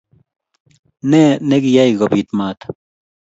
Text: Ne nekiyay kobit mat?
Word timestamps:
Ne 1.09 1.21
nekiyay 1.47 1.91
kobit 1.99 2.29
mat? 2.37 2.59